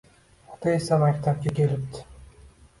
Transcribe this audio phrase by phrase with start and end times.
[0.55, 2.05] Ota esa maktabga kelibdi.